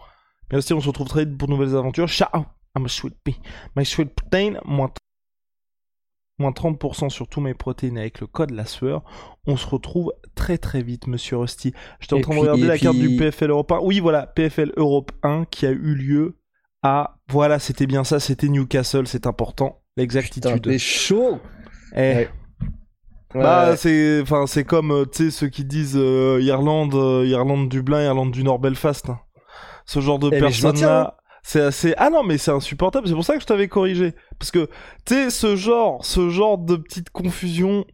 Big 0.49 0.57
Rusty, 0.57 0.73
on 0.73 0.81
se 0.81 0.87
retrouve 0.87 1.07
très 1.07 1.25
vite 1.25 1.37
pour 1.37 1.47
de 1.47 1.53
nouvelles 1.53 1.75
aventures. 1.75 2.07
Ciao, 2.07 2.45
I'm 2.75 2.85
a 2.85 2.89
sweet 2.89 3.15
pea. 3.23 3.39
My 3.75 3.85
sweet 3.85 4.13
protein, 4.13 4.59
moins 4.65 4.91
moins 6.39 6.51
30% 6.51 7.09
sur 7.09 7.27
tous 7.27 7.41
mes 7.41 7.53
protéines 7.53 7.97
avec 7.97 8.21
le 8.21 8.27
code 8.27 8.51
la 8.51 8.65
sueur. 8.65 9.03
On 9.45 9.57
se 9.57 9.67
retrouve 9.67 10.13
très 10.35 10.57
très 10.57 10.81
vite, 10.81 11.07
monsieur 11.07 11.37
Rusty. 11.37 11.73
J'étais 11.99 12.15
en 12.15 12.21
train 12.21 12.33
de 12.33 12.39
regarder 12.39 12.67
la 12.67 12.77
carte 12.77 12.97
du 12.97 13.17
PFL 13.17 13.51
Europe 13.51 13.71
1. 13.71 13.79
Oui, 13.83 13.99
voilà, 13.99 14.25
PFL 14.25 14.71
Europe 14.77 15.11
1 15.23 15.45
qui 15.45 15.65
a 15.65 15.71
eu 15.71 15.95
lieu 15.95 16.37
à. 16.81 17.17
Voilà, 17.29 17.59
c'était 17.59 17.87
bien 17.87 18.03
ça, 18.03 18.19
c'était 18.19 18.47
Newcastle, 18.47 19.07
c'est 19.07 19.27
important. 19.27 19.81
L'exactitude. 19.99 20.61
t'es 20.63 20.79
chaud. 20.79 21.39
Eh, 21.95 21.99
Ouais. 21.99 22.29
Bah, 23.35 23.69
Ouais. 23.71 23.77
c'est, 23.77 24.21
enfin, 24.21 24.47
c'est 24.47 24.63
comme, 24.63 24.91
euh, 24.91 25.05
tu 25.05 25.25
sais, 25.25 25.31
ceux 25.31 25.49
qui 25.49 25.63
disent 25.63 25.95
euh, 25.97 26.39
Irlande, 26.41 26.95
euh, 26.95 27.25
Irlande 27.27 27.69
Dublin, 27.69 28.01
Irlande 28.03 28.31
du 28.31 28.43
Nord 28.43 28.57
Belfast. 28.59 29.07
hein. 29.09 29.19
Ce 29.85 29.99
genre 29.99 30.17
de 30.17 30.29
Eh, 30.31 30.37
je 30.37 30.41
maintiens, 30.41 30.61
personnes-là, 30.71 31.17
c'est 31.43 31.61
assez. 31.61 31.93
Ah 31.97 32.09
non, 32.09 32.23
mais 32.23 32.37
c'est 32.39 32.49
insupportable. 32.51 33.07
C'est 33.07 33.13
pour 33.13 33.23
ça 33.25 33.35
que 33.35 33.41
je 33.41 33.45
t'avais 33.45 33.67
corrigé, 33.67 34.13
parce 34.39 34.49
que, 34.51 34.67
tu 35.05 35.13
sais, 35.13 35.29
ce 35.29 35.55
genre, 35.55 36.03
ce 36.05 36.29
genre 36.29 36.57
de 36.57 36.75
petite 36.75 37.09
confusion. 37.11 37.85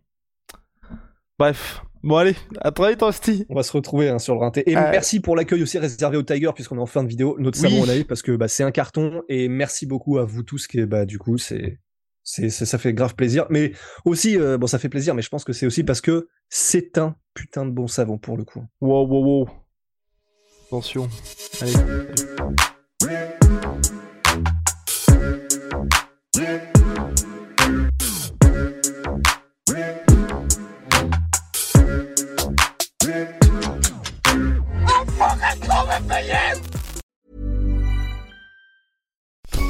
Bref. 1.39 1.81
Bon 2.03 2.17
allez, 2.17 2.35
à 2.62 2.71
très 2.71 2.91
vite, 2.91 3.01
Rusty. 3.01 3.45
On 3.50 3.55
va 3.55 3.63
se 3.63 3.71
retrouver 3.71 4.09
hein, 4.09 4.19
sur 4.19 4.35
le 4.35 4.39
rinté. 4.39 4.69
Et 4.69 4.77
Euh, 4.77 4.91
merci 4.91 5.19
pour 5.19 5.35
l'accueil 5.35 5.63
aussi 5.63 5.79
réservé 5.79 6.17
au 6.17 6.24
Tiger, 6.24 6.51
puisqu'on 6.53 6.77
est 6.77 6.81
en 6.81 6.85
fin 6.85 7.03
de 7.03 7.09
vidéo, 7.09 7.35
notre 7.39 7.59
Oui. 7.63 7.69
savon 7.71 7.81
au 7.81 7.85
live, 7.88 8.05
parce 8.05 8.21
que 8.21 8.31
bah, 8.35 8.47
c'est 8.47 8.63
un 8.63 8.69
carton. 8.71 9.24
Et 9.27 9.47
merci 9.50 9.88
beaucoup 9.88 10.19
à 10.19 10.24
vous 10.24 10.43
tous, 10.43 10.67
qui 10.67 10.85
bah, 10.85 11.05
du 11.05 11.17
coup, 11.17 11.38
c'est. 11.39 11.79
C'est, 12.27 12.50
ça 12.50 12.79
fait 12.79 12.91
grave 12.94 13.13
plaisir, 13.13 13.46
mais 13.51 13.74
aussi, 14.03 14.38
euh, 14.38 14.58
bon, 14.58 14.65
ça 14.65 14.79
fait 14.79 14.89
plaisir, 14.89 15.13
mais 15.13 15.22
je 15.22 15.29
pense 15.29 15.44
que 15.44 15.53
c'est 15.53 15.67
aussi 15.67 15.84
parce 15.84 16.01
que 16.01 16.27
c'est 16.50 16.98
un 16.98 17.15
putain 17.36 17.65
de 17.65 17.72
bon 17.72 17.88
savon 17.88 18.17
pour 18.17 18.36
le 18.36 18.44
coup. 18.44 18.65
Wow, 18.82 19.08
wow, 19.08 19.24
wow. 19.24 19.50
Attention. 20.67 21.08
Allez. 21.62 21.74